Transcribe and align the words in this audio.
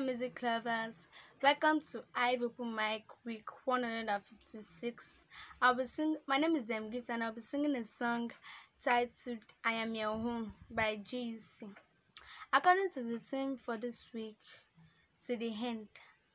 music 0.00 0.42
lovers. 0.42 1.06
Welcome 1.42 1.80
to 1.92 2.04
Hive 2.12 2.42
Open 2.42 2.74
Mic 2.74 3.04
Week 3.24 3.48
156. 3.64 5.20
I'll 5.62 5.74
be 5.74 5.86
sing. 5.86 6.16
My 6.26 6.36
name 6.36 6.54
is 6.56 6.64
Dem 6.64 6.90
Gift, 6.90 7.08
and 7.08 7.24
I'll 7.24 7.32
be 7.32 7.40
singing 7.40 7.74
a 7.76 7.84
song 7.84 8.30
titled 8.84 9.38
"I 9.64 9.72
Am 9.72 9.94
Your 9.94 10.10
Own" 10.10 10.52
by 10.70 10.96
GUC. 11.02 11.68
According 12.52 12.90
to 12.94 13.02
the 13.04 13.18
theme 13.18 13.56
for 13.56 13.78
this 13.78 14.08
week, 14.12 14.36
to 15.26 15.36
the 15.36 15.52
end, 15.64 15.88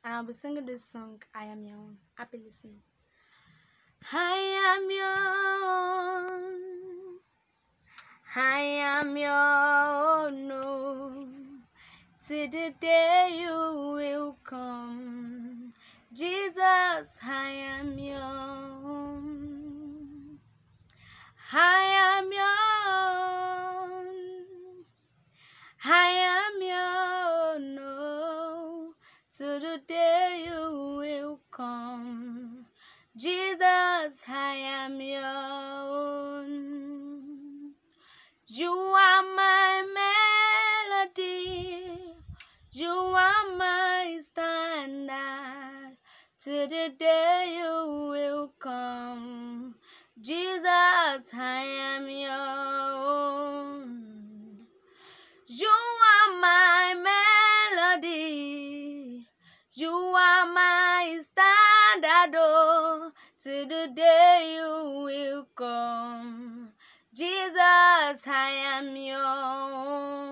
and 0.04 0.14
I'll 0.14 0.24
be 0.24 0.32
singing 0.32 0.66
this 0.66 0.84
song 0.84 1.22
"I 1.32 1.44
Am 1.44 1.64
Your 1.64 1.76
Own." 1.76 1.98
Happy 2.14 2.40
listening. 2.44 2.80
I 4.12 4.76
am 4.76 4.90
your 4.90 5.18
own. 6.40 7.20
I 8.34 8.60
am 9.00 9.16
your. 9.16 9.51
Till 12.24 12.48
the 12.48 12.72
day 12.80 13.36
you 13.40 13.94
will 13.96 14.36
come, 14.44 15.72
Jesus, 16.12 17.08
I 17.20 17.50
am 17.50 17.98
your. 17.98 18.22
I 21.52 21.82
am 22.14 22.32
your. 22.32 22.42
I 25.84 26.06
am 26.30 26.62
own. 27.56 27.74
No. 27.74 28.94
Till 29.36 29.58
the 29.58 29.80
day 29.88 30.44
you 30.46 30.96
will 30.98 31.40
come, 31.50 32.66
Jesus, 33.16 34.22
I 34.28 34.54
am 34.78 35.00
your 35.00 35.31
To 46.44 46.50
the 46.50 46.90
day 46.98 47.54
you 47.56 48.08
will 48.10 48.52
come, 48.58 49.76
Jesus, 50.20 51.30
I 51.32 51.62
am 51.94 52.10
your 52.10 52.32
own. 53.06 54.66
You 55.46 55.68
are 55.68 56.40
my 56.40 56.94
melody. 57.94 59.24
You 59.74 59.92
are 59.92 60.46
my 60.52 61.20
standard. 61.22 62.34
Oh, 62.36 63.12
to 63.44 63.64
the 63.64 63.92
day 63.94 64.56
you 64.56 65.04
will 65.04 65.46
come, 65.54 66.72
Jesus, 67.14 68.26
I 68.26 68.50
am 68.78 68.96
your 68.96 69.24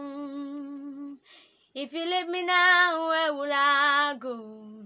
own. 0.03 1.19
If 1.72 1.92
you 1.92 2.05
leave 2.05 2.28
me 2.28 2.42
now, 2.44 3.11
where 3.11 3.33
will 3.33 3.53
I 3.53 4.16
go? 4.19 4.80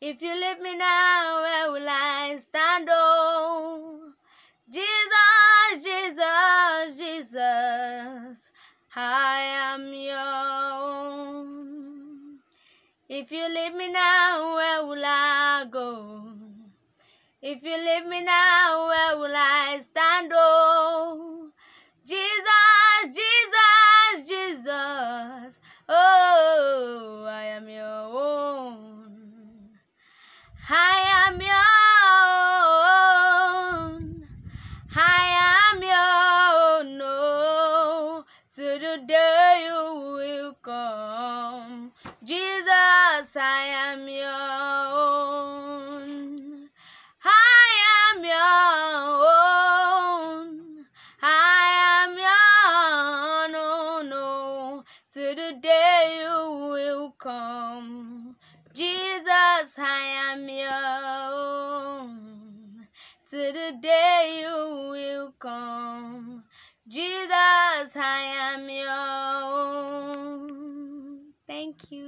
If 0.00 0.22
you 0.22 0.32
leave 0.32 0.60
me 0.60 0.76
now, 0.76 1.40
where 1.42 1.72
will 1.72 1.88
I 1.88 2.36
stand? 2.38 2.88
Oh, 2.88 4.12
Jesus, 4.70 5.82
Jesus, 5.82 6.96
Jesus, 6.96 8.48
I 8.94 9.40
am 9.74 9.92
your 9.92 10.16
own. 11.34 12.38
If 13.08 13.32
you 13.32 13.48
leave 13.48 13.74
me 13.74 13.90
now, 13.90 14.54
where 14.54 14.86
will 14.86 15.04
I 15.04 15.66
go? 15.68 16.32
If 17.42 17.64
you 17.64 17.76
leave 17.76 18.06
me 18.06 18.22
now, 18.22 18.86
where 18.86 19.18
will 19.18 19.34
I 19.34 19.80
stand? 19.80 20.30
Oh, 20.32 21.48
Jesus, 22.06 23.16
Jesus, 23.16 24.28
Jesus. 24.28 25.58
Oh, 25.88 27.26
I 27.28 27.44
am 27.46 27.68
your 27.68 28.17
I 43.40 43.66
am 43.92 44.08
your 44.08 44.28
own. 45.86 46.68
I 47.24 47.66
am 48.12 48.24
your 48.24 48.58
own. 50.44 50.86
I 51.22 52.04
am 52.04 52.18
your 52.18 52.54
own. 53.46 53.52
No, 53.52 54.02
no, 54.02 54.84
to 55.14 55.20
the 55.34 55.52
day 55.62 56.20
you 56.22 56.38
will 56.72 57.10
come. 57.18 58.36
Jesus, 58.74 59.78
I 59.78 60.00
am 60.32 60.48
your 60.48 60.84
own. 62.00 62.86
To 63.30 63.36
the 63.36 63.78
day 63.80 64.40
you 64.42 64.58
will 64.90 65.32
come. 65.38 66.44
Jesus, 66.88 67.96
I 67.96 68.20
am 68.54 68.68
your 68.68 68.88
own. 70.42 71.34
Thank 71.46 71.92
you. 71.92 72.07